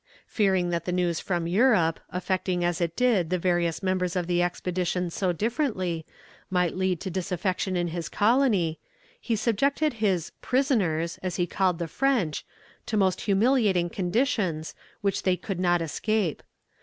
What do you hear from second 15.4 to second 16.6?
not escape.